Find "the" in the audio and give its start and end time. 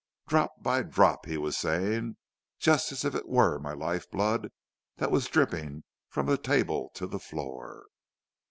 6.25-6.39, 7.05-7.19